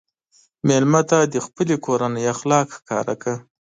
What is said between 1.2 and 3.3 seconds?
د خپلې کورنۍ اخلاق ښکاره